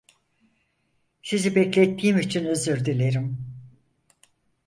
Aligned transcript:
Sizi 1.21 1.55
beklettiğim 1.55 2.19
için 2.19 2.45
özür 2.45 2.85
dilerim. 2.85 3.37